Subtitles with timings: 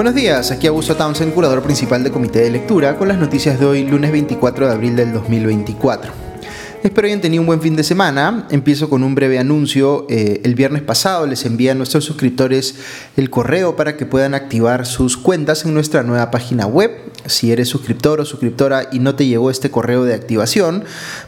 [0.00, 3.66] Buenos días, aquí Augusto Townsend, curador principal de Comité de Lectura, con las noticias de
[3.66, 6.29] hoy, lunes 24 de abril del 2024.
[6.82, 8.46] Espero hayan tenido un buen fin de semana.
[8.50, 10.06] Empiezo con un breve anuncio.
[10.08, 12.74] Eh, el viernes pasado les envié a nuestros suscriptores
[13.18, 16.90] el correo para que puedan activar sus cuentas en nuestra nueva página web.
[17.26, 20.84] Si eres suscriptor o suscriptora y no te llegó este correo de activación,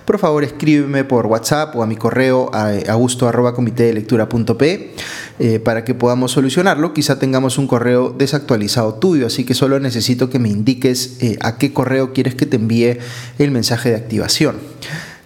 [0.07, 4.95] por favor escríbeme por WhatsApp o a mi correo a augusto.comitédelectura.p
[5.39, 6.95] eh, para que podamos solucionarlo.
[6.95, 11.59] Quizá tengamos un correo desactualizado tuyo, así que solo necesito que me indiques eh, a
[11.59, 12.97] qué correo quieres que te envíe
[13.39, 14.57] el mensaje de activación.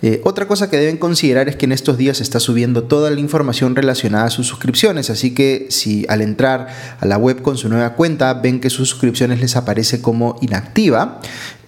[0.03, 3.11] Eh, otra cosa que deben considerar es que en estos días se está subiendo toda
[3.11, 6.69] la información relacionada a sus suscripciones, así que si al entrar
[7.01, 11.21] a la web con su nueva cuenta ven que sus suscripciones les aparece como inactiva,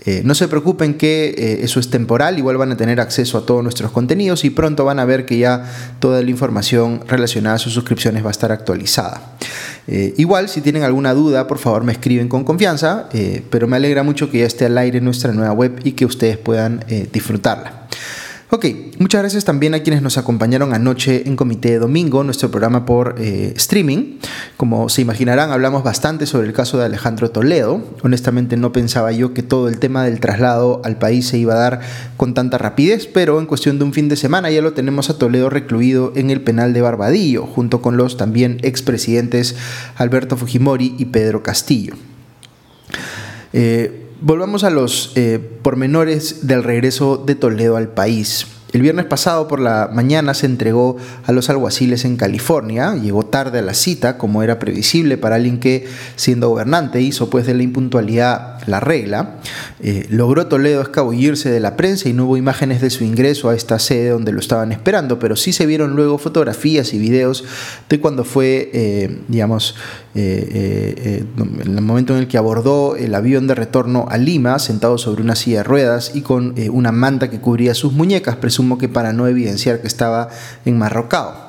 [0.04, 3.46] eh, no se preocupen que eh, eso es temporal, igual van a tener acceso a
[3.46, 5.64] todos nuestros contenidos y pronto van a ver que ya
[5.98, 9.36] toda la información relacionada a sus suscripciones va a estar actualizada.
[9.86, 13.08] igual, si tienen alguna duda, por favor me escriben con confianza,
[13.48, 16.36] pero me alegra mucho que ya esté al aire nuestra nueva web y que ustedes
[16.36, 17.87] puedan disfrutarla.
[18.50, 18.64] Ok,
[18.98, 23.16] muchas gracias también a quienes nos acompañaron anoche en Comité de Domingo, nuestro programa por
[23.18, 24.16] eh, streaming.
[24.56, 27.82] Como se imaginarán, hablamos bastante sobre el caso de Alejandro Toledo.
[28.02, 31.58] Honestamente no pensaba yo que todo el tema del traslado al país se iba a
[31.58, 31.80] dar
[32.16, 35.18] con tanta rapidez, pero en cuestión de un fin de semana ya lo tenemos a
[35.18, 39.56] Toledo recluido en el penal de Barbadillo, junto con los también expresidentes
[39.96, 41.96] Alberto Fujimori y Pedro Castillo.
[43.52, 48.48] Eh, Volvamos a los eh, pormenores del regreso de Toledo al país.
[48.72, 53.60] El viernes pasado por la mañana se entregó a los alguaciles en California, llegó tarde
[53.60, 57.62] a la cita, como era previsible para alguien que, siendo gobernante, hizo pues de la
[57.62, 59.36] impuntualidad la regla.
[59.80, 63.54] Eh, logró Toledo escabullirse de la prensa y no hubo imágenes de su ingreso a
[63.54, 67.44] esta sede donde lo estaban esperando, pero sí se vieron luego fotografías y videos
[67.88, 69.76] de cuando fue, eh, digamos,
[70.20, 74.98] eh, en el momento en el que abordó el avión de retorno a Lima, sentado
[74.98, 78.88] sobre una silla de ruedas y con una manta que cubría sus muñecas, sumo que
[78.88, 80.28] para no evidenciar que estaba
[80.64, 81.48] enmarrocado.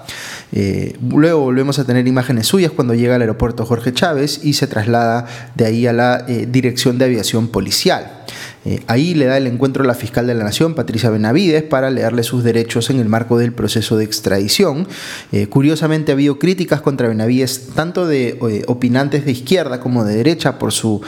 [0.52, 4.68] Eh, luego volvemos a tener imágenes suyas cuando llega al aeropuerto Jorge Chávez y se
[4.68, 5.26] traslada
[5.56, 8.19] de ahí a la eh, Dirección de Aviación Policial.
[8.66, 11.90] Eh, ahí le da el encuentro a la fiscal de la Nación, Patricia Benavides, para
[11.90, 14.88] leerle sus derechos en el marco del proceso de extradición.
[15.32, 20.16] Eh, curiosamente ha habido críticas contra Benavides tanto de eh, opinantes de izquierda como de
[20.16, 21.02] derecha por su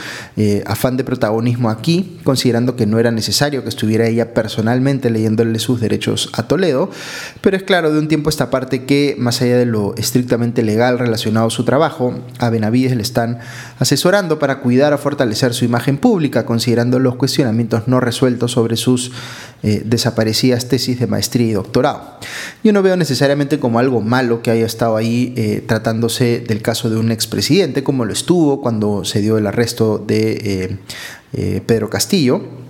[0.66, 5.80] afán de protagonismo aquí, considerando que no era necesario que estuviera ella personalmente leyéndole sus
[5.80, 6.90] derechos a Toledo.
[7.40, 10.98] Pero es claro de un tiempo esta parte que, más allá de lo estrictamente legal
[10.98, 13.38] relacionado a su trabajo, a Benavides le están
[13.78, 17.41] asesorando para cuidar o fortalecer su imagen pública, considerando los cuestiones
[17.86, 19.12] no resueltos sobre sus
[19.62, 22.18] eh, desaparecidas tesis de maestría y doctorado.
[22.62, 26.90] Yo no veo necesariamente como algo malo que haya estado ahí eh, tratándose del caso
[26.90, 30.78] de un expresidente, como lo estuvo cuando se dio el arresto de
[31.32, 32.61] eh, Pedro Castillo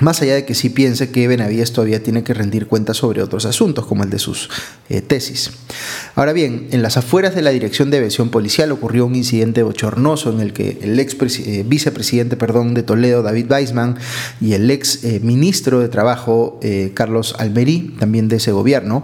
[0.00, 3.44] más allá de que sí piense que Benavides todavía tiene que rendir cuentas sobre otros
[3.46, 4.48] asuntos, como el de sus
[4.88, 5.50] eh, tesis.
[6.14, 10.32] Ahora bien, en las afueras de la Dirección de Aviación Policial ocurrió un incidente bochornoso
[10.32, 13.96] en el que el ex eh, vicepresidente perdón, de Toledo, David Weisman,
[14.40, 16.60] y el ex eh, ministro de Trabajo,
[16.94, 19.02] Carlos Almerí, también de ese gobierno,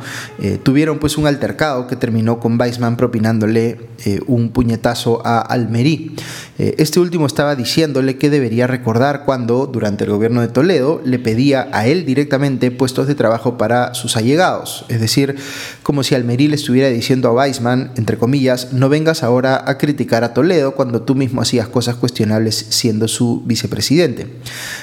[0.62, 3.78] tuvieron pues un altercado que terminó con Weisman propinándole
[4.26, 6.14] un puñetazo a Almerí.
[6.58, 11.68] este último estaba diciéndole que debería recordar cuando, durante el gobierno de Toledo, le pedía
[11.72, 14.84] a él directamente puestos de trabajo para sus allegados.
[14.88, 15.36] Es decir,
[15.82, 20.24] como si Almerí le estuviera diciendo a Weisman, entre comillas, no vengas ahora a criticar
[20.24, 24.26] a Toledo cuando tú mismo hacías cosas cuestionables siendo su vicepresidente.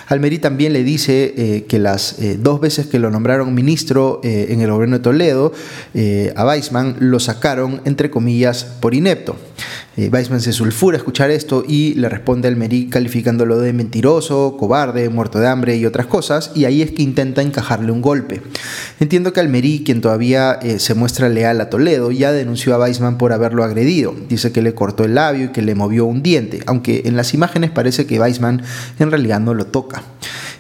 [0.08, 4.48] Almerí también le dice eh, que las eh, dos veces que lo nombraron ministro eh,
[4.50, 5.54] en el gobierno de Toledo,
[6.36, 9.36] a Weisman lo sacaron, entre comillas, por inepto.
[9.98, 15.40] Weisman se sulfura escuchar esto y le responde a Almerí calificándolo de mentiroso, cobarde, muerto
[15.40, 18.42] de hambre y otras cosas, y ahí es que intenta encajarle un golpe.
[19.00, 23.18] Entiendo que Almerí, quien todavía eh, se muestra leal a Toledo, ya denunció a Weisman
[23.18, 24.16] por haberlo agredido.
[24.30, 27.34] Dice que le cortó el labio y que le movió un diente, aunque en las
[27.34, 28.64] imágenes parece que Weisman
[29.00, 30.04] en realidad no lo toca.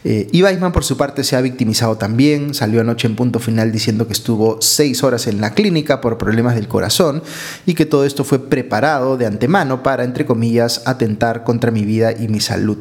[0.03, 3.71] Eh, y Weisman por su parte se ha victimizado también, salió anoche en punto final
[3.71, 7.21] diciendo que estuvo seis horas en la clínica por problemas del corazón
[7.65, 12.11] y que todo esto fue preparado de antemano para, entre comillas, atentar contra mi vida
[12.11, 12.77] y mi salud.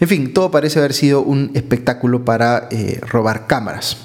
[0.00, 3.96] En fin, todo parece haber sido un espectáculo para eh, robar cámaras.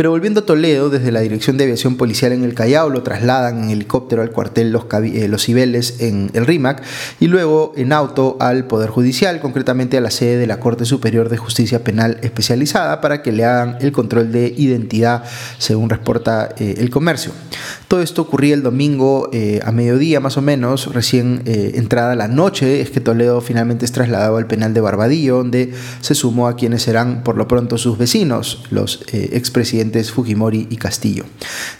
[0.00, 3.64] Pero volviendo a Toledo, desde la Dirección de Aviación Policial en el Callao, lo trasladan
[3.64, 6.82] en helicóptero al cuartel Los, eh, Cibeles en el RIMAC
[7.20, 11.28] y luego en auto al Poder Judicial, concretamente a la sede de la Corte Superior
[11.28, 15.22] de Justicia Penal Especializada, para que le hagan el control de identidad,
[15.58, 17.32] según reporta eh, el comercio.
[17.86, 22.80] Todo esto ocurría el domingo eh, a mediodía más o menos, recién entrada la noche,
[22.80, 26.84] es que Toledo finalmente es trasladado al penal de Barbadillo, donde se sumó a quienes
[26.84, 31.24] serán por lo pronto sus vecinos, los expresidentes Fujimori y Castillo.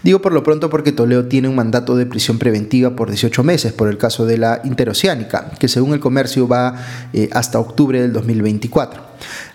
[0.02, 3.72] Digo por lo pronto porque Toledo tiene un mandato de prisión preventiva por 18 meses
[3.72, 6.74] por el caso de la interoceánica, que según el comercio va
[7.12, 9.02] eh, hasta octubre del 2024.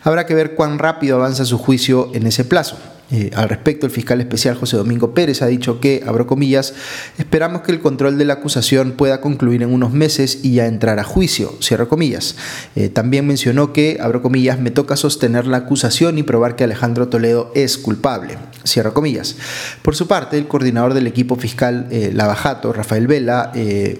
[0.03, 2.77] Habrá que ver cuán rápido avanza su juicio en ese plazo.
[3.11, 6.73] Eh, al respecto, el fiscal especial José Domingo Pérez ha dicho que, abro comillas,
[7.17, 10.97] esperamos que el control de la acusación pueda concluir en unos meses y ya entrar
[10.99, 12.35] a juicio, cierro comillas.
[12.75, 17.07] Eh, también mencionó que, abro comillas, me toca sostener la acusación y probar que Alejandro
[17.07, 19.35] Toledo es culpable, cierro comillas.
[19.81, 23.51] Por su parte, el coordinador del equipo fiscal eh, Lavajato, Rafael Vela,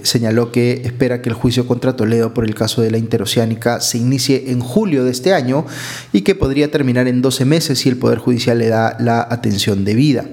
[0.04, 3.98] señaló que espera que el juicio contra Toledo por el caso de la interoceánica se
[3.98, 5.66] inicie en julio de este año
[6.12, 9.86] y que podría terminar en 12 meses si el Poder Judicial le da la atención
[9.86, 10.26] debida.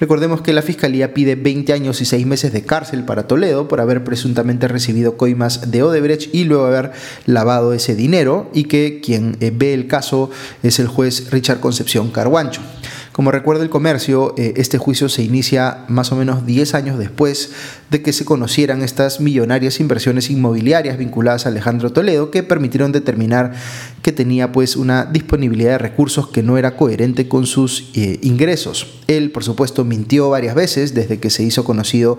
[0.00, 3.80] Recordemos que la Fiscalía pide 20 años y 6 meses de cárcel para Toledo por
[3.80, 6.92] haber presuntamente recibido coimas de Odebrecht y luego haber
[7.26, 10.30] lavado ese dinero y que quien eh, ve el caso
[10.62, 12.60] es el juez Richard Concepción Carguancho.
[13.12, 17.52] Como recuerda el comercio, eh, este juicio se inicia más o menos 10 años después
[17.90, 23.52] de que se conocieran estas millonarias inversiones inmobiliarias vinculadas a Alejandro Toledo que permitieron determinar
[24.00, 28.86] que tenía pues una disponibilidad de recursos que no era coherente con sus eh, ingresos.
[29.08, 32.18] Él, por supuesto, mintió varias veces desde que se hizo conocido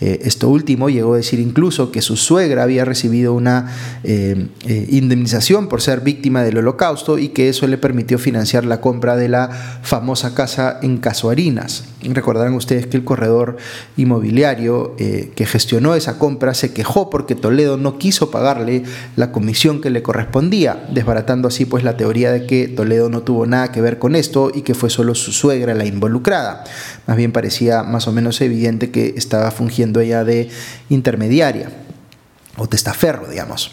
[0.00, 0.88] eh, esto último.
[0.88, 3.72] Llegó a decir incluso que su suegra había recibido una
[4.88, 9.28] indemnización por ser víctima del holocausto y que eso le permitió financiar la compra de
[9.28, 9.48] la
[9.82, 11.84] famosa casa en Casuarinas.
[12.14, 13.56] Recordarán ustedes que el corredor
[13.96, 18.84] inmobiliario eh, que gestionó esa compra se quejó porque Toledo no quiso pagarle
[19.16, 23.46] la comisión que le correspondía, desbaratando así pues la teoría de que Toledo no tuvo
[23.46, 26.64] nada que ver con esto y que fue solo su suegra la involucrada.
[27.06, 30.48] Más bien parecía más o menos evidente que estaba fungiendo ella de
[30.88, 31.70] intermediaria
[32.56, 33.72] o testaferro, digamos.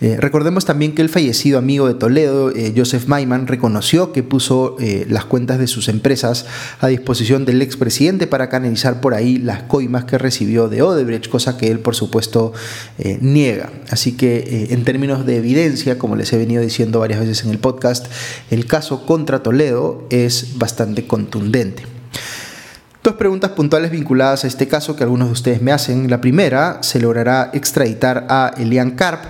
[0.00, 4.76] Eh, recordemos también que el fallecido amigo de Toledo, eh, Joseph Maiman, reconoció que puso
[4.80, 6.46] eh, las cuentas de sus empresas
[6.80, 11.56] a disposición del expresidente para canalizar por ahí las coimas que recibió de Odebrecht, cosa
[11.56, 12.52] que él por supuesto
[13.20, 13.70] niega.
[13.90, 17.58] Así que en términos de evidencia, como les he venido diciendo varias veces en el
[17.58, 18.06] podcast,
[18.50, 21.93] el caso contra Toledo es bastante contundente.
[23.04, 26.08] Dos preguntas puntuales vinculadas a este caso que algunos de ustedes me hacen.
[26.08, 29.20] La primera, ¿se logrará extraditar a Elian Karp?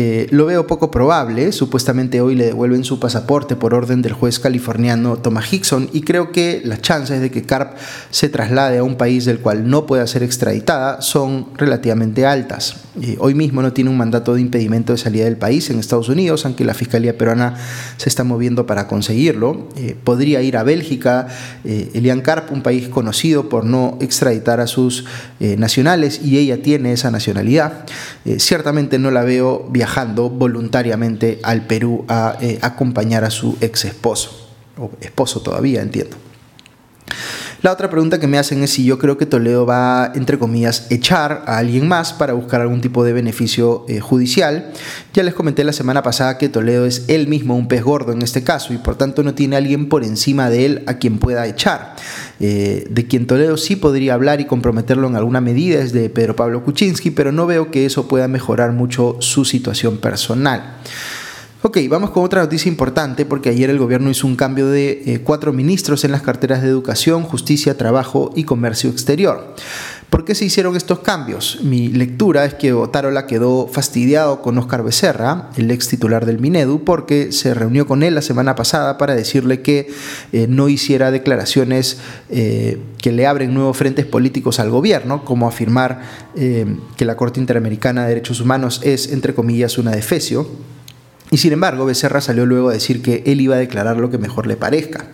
[0.00, 4.38] Eh, lo veo poco probable, supuestamente hoy le devuelven su pasaporte por orden del juez
[4.38, 7.76] californiano Thomas Hickson y creo que las chances de que Karp
[8.12, 12.76] se traslade a un país del cual no pueda ser extraditada son relativamente altas.
[13.02, 16.08] Eh, hoy mismo no tiene un mandato de impedimento de salida del país en Estados
[16.08, 17.56] Unidos, aunque la Fiscalía peruana
[17.96, 19.68] se está moviendo para conseguirlo.
[19.74, 21.26] Eh, podría ir a Bélgica,
[21.64, 25.06] Elian Karp, un país conocido por no extraditar a sus
[25.40, 27.84] nacionales y ella tiene esa nacionalidad.
[28.38, 29.87] ciertamente no la veo viajando
[30.30, 36.16] voluntariamente al Perú a eh, acompañar a su ex esposo, o esposo todavía, entiendo.
[37.60, 40.86] La otra pregunta que me hacen es si yo creo que Toledo va, entre comillas,
[40.90, 44.70] echar a alguien más para buscar algún tipo de beneficio eh, judicial.
[45.12, 48.22] Ya les comenté la semana pasada que Toledo es él mismo un pez gordo en
[48.22, 51.48] este caso y por tanto no tiene alguien por encima de él a quien pueda
[51.48, 51.96] echar.
[52.38, 56.36] Eh, de quien Toledo sí podría hablar y comprometerlo en alguna medida es de Pedro
[56.36, 60.76] Pablo Kuczynski, pero no veo que eso pueda mejorar mucho su situación personal.
[61.60, 65.20] Ok, vamos con otra noticia importante porque ayer el gobierno hizo un cambio de eh,
[65.24, 69.56] cuatro ministros en las carteras de Educación, Justicia, Trabajo y Comercio Exterior.
[70.08, 71.58] ¿Por qué se hicieron estos cambios?
[71.64, 76.84] Mi lectura es que Otárola quedó fastidiado con Oscar Becerra, el ex titular del Minedu,
[76.84, 79.90] porque se reunió con él la semana pasada para decirle que
[80.32, 81.98] eh, no hiciera declaraciones
[82.30, 86.02] eh, que le abren nuevos frentes políticos al gobierno, como afirmar
[86.36, 90.46] que la Corte Interamericana de Derechos Humanos es, entre comillas, una defecio
[91.30, 94.18] y sin embargo, Becerra salió luego a decir que él iba a declarar lo que
[94.18, 95.06] mejor le parezca.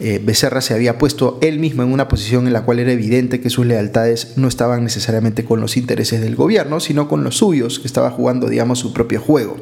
[0.00, 3.40] Eh, Becerra se había puesto él mismo en una posición en la cual era evidente
[3.40, 7.78] que sus lealtades no estaban necesariamente con los intereses del gobierno, sino con los suyos,
[7.78, 9.56] que estaba jugando, digamos, su propio juego.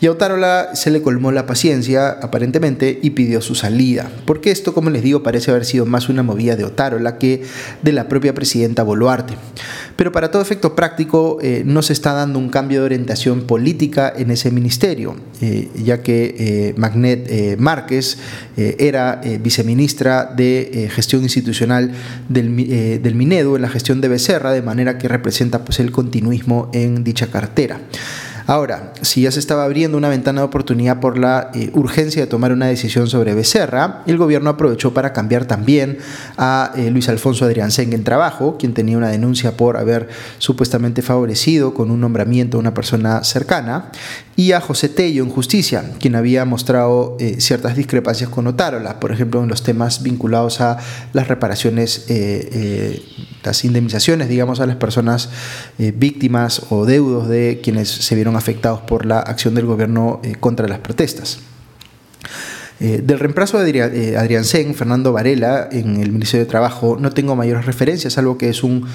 [0.00, 4.10] Y a Otárola se le colmó la paciencia, aparentemente, y pidió su salida.
[4.24, 7.42] Porque esto, como les digo, parece haber sido más una movida de Otárola que
[7.82, 9.34] de la propia presidenta Boluarte.
[9.96, 14.12] Pero para todo efecto práctico, eh, no se está dando un cambio de orientación política
[14.14, 15.16] en ese ministerio.
[15.74, 18.18] ya que Magnet Márquez
[18.56, 19.20] era
[19.56, 21.90] viceministra de Gestión Institucional
[22.28, 26.70] del, del, Minedu en la gestión de Becerra, de manera que representa pues, el continuismo
[26.74, 27.80] en dicha cartera.
[28.48, 32.28] Ahora, si ya se estaba abriendo una ventana de oportunidad por la eh, urgencia de
[32.28, 35.98] tomar una decisión sobre Becerra, el gobierno aprovechó para cambiar también
[36.36, 41.02] a eh, Luis Alfonso Adrián Seng en trabajo, quien tenía una denuncia por haber supuestamente
[41.02, 43.90] favorecido con un nombramiento a una persona cercana,
[44.36, 49.10] y a José Tello en justicia, quien había mostrado eh, ciertas discrepancias con Otárola, por
[49.10, 50.76] ejemplo, en los temas vinculados a
[51.14, 52.06] las reparaciones,
[53.42, 55.30] las indemnizaciones, digamos, a las personas
[55.78, 60.68] víctimas o deudos de quienes se vieron afectados por la acción del gobierno eh, contra
[60.68, 61.40] las protestas.
[62.78, 67.10] Eh, del reemplazo de eh, Adrián, Sen, Fernando Varela, en el Ministerio de Trabajo, no
[67.10, 68.86] tengo mayores referencias, salvo que es un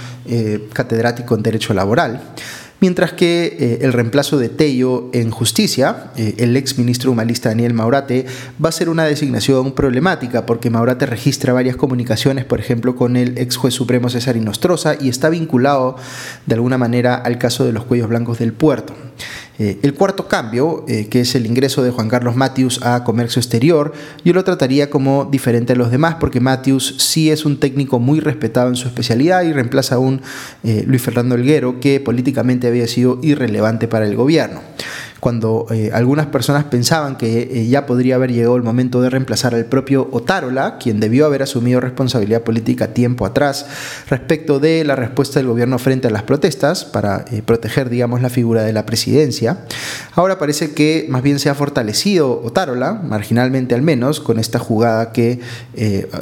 [0.73, 2.21] catedrático en Derecho Laboral.
[2.81, 8.25] Mientras que el reemplazo de Tello en justicia, el ex ministro humanista Daniel Maurate,
[8.63, 13.37] va a ser una designación problemática porque Maurate registra varias comunicaciones, por ejemplo, con el
[13.37, 15.95] ex juez supremo César Inostroza y está vinculado
[16.47, 18.95] de alguna manera al caso de los cuellos blancos del puerto.
[19.63, 23.39] Eh, el cuarto cambio, eh, que es el ingreso de Juan Carlos Matius a comercio
[23.39, 23.93] exterior,
[24.25, 28.21] yo lo trataría como diferente a los demás porque Matius sí es un técnico muy
[28.21, 30.23] respetado en su especialidad y reemplaza a un
[30.63, 34.61] eh, Luis Fernando Elguero que políticamente había sido irrelevante para el gobierno
[35.21, 39.53] cuando eh, algunas personas pensaban que eh, ya podría haber llegado el momento de reemplazar
[39.53, 43.67] al propio Otárola, quien debió haber asumido responsabilidad política tiempo atrás
[44.09, 48.29] respecto de la respuesta del gobierno frente a las protestas para eh, proteger, digamos, la
[48.29, 49.59] figura de la presidencia.
[50.15, 55.11] Ahora parece que más bien se ha fortalecido Otárola, marginalmente al menos, con esta jugada
[55.11, 55.39] que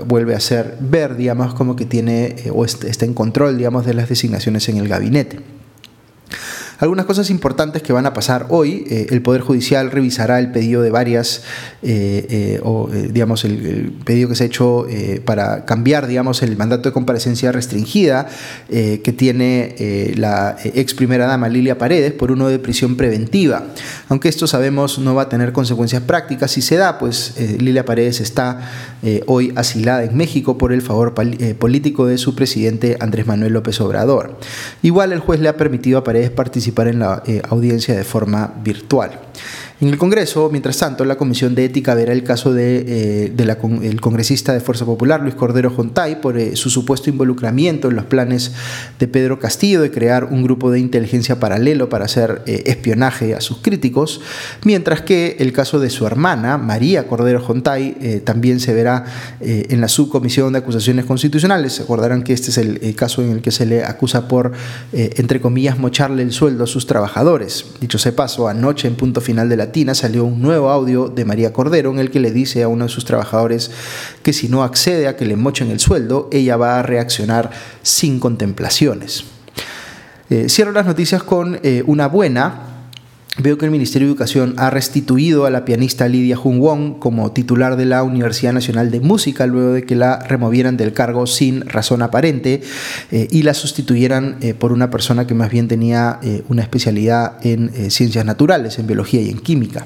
[0.05, 4.09] vuelve a ser ver, digamos, como que tiene o está en control, digamos, de las
[4.09, 5.58] designaciones en el gabinete.
[6.79, 10.81] Algunas cosas importantes que van a pasar hoy, eh, el Poder Judicial revisará el pedido
[10.81, 11.43] de varias,
[11.83, 14.87] eh, eh, o digamos, el, pedido que se ha hecho
[15.25, 18.27] para cambiar, digamos, el mandato de comparecencia restringida
[18.69, 23.65] que tiene la ex primera dama Lilia Paredes por uno de prisión preventiva.
[24.07, 28.21] Aunque esto sabemos no va a tener consecuencias prácticas si se da, pues Lilia Paredes
[28.21, 28.69] está
[29.25, 34.37] hoy asilada en México por el favor político de su presidente Andrés Manuel López Obrador.
[34.81, 38.51] Igual el juez le ha permitido a Paredes participar en la eh, audiencia de forma
[38.63, 39.11] virtual.
[39.81, 43.95] En el Congreso, mientras tanto, la Comisión de Ética verá el caso del de, eh,
[44.01, 48.51] congresista de Fuerza Popular, Luis Cordero Jontay, por eh, su supuesto involucramiento en los planes
[48.99, 53.39] de Pedro Castillo de crear un grupo de inteligencia paralelo para hacer eh, espionaje a
[53.39, 54.19] sus críticos,
[54.65, 59.05] mientras que el caso de su hermana, María Cordero Jontay, también se verá
[59.39, 61.73] en la Subcomisión de Acusaciones Constitucionales.
[61.73, 64.51] Se acordarán que este es el, caso en el que se le acusa por,
[64.91, 67.65] entre comillas, mocharle el sueldo a sus trabajadores.
[67.79, 71.53] Dicho se paso, anoche en punto final de la salió un nuevo audio de María
[71.53, 73.71] Cordero en el que le dice a uno de sus trabajadores
[74.23, 78.19] que si no accede a que le mochen el sueldo, ella va a reaccionar sin
[78.19, 79.23] contemplaciones.
[80.29, 82.68] Eh, cierro las noticias con eh, una buena
[83.41, 87.31] Veo que el Ministerio de Educación ha restituido a la pianista Lidia Jun Wong como
[87.31, 91.61] titular de la Universidad Nacional de Música luego de que la removieran del cargo sin
[91.61, 92.61] razón aparente
[93.11, 97.37] eh, y la sustituyeran eh, por una persona que más bien tenía eh, una especialidad
[97.45, 99.85] en ciencias naturales, en biología y en química.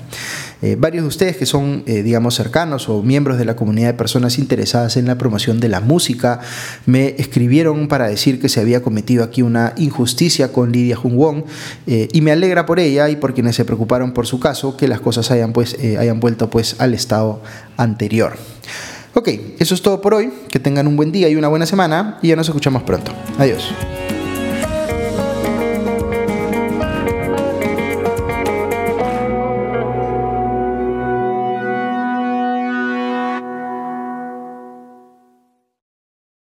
[0.64, 3.94] Eh, varios de ustedes que son, eh, digamos, cercanos o miembros de la comunidad de
[3.96, 6.40] personas interesadas en la promoción de la música,
[6.86, 11.44] me escribieron para decir que se había cometido aquí una injusticia con Lidia Jung Wong
[11.86, 14.88] eh, y me alegra por ella y por quienes se preocuparon por su caso que
[14.88, 17.42] las cosas hayan, pues, hayan vuelto pues, al estado
[17.76, 18.38] anterior.
[19.16, 19.30] Ok,
[19.60, 20.32] eso es todo por hoy.
[20.50, 23.12] Que tengan un buen día y una buena semana y ya nos escuchamos pronto.
[23.38, 23.70] Adiós.